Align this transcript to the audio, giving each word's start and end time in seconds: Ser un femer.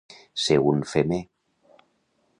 Ser 0.43 0.57
un 0.71 0.81
femer. 0.93 1.21